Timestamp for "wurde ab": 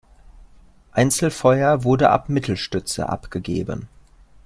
1.83-2.27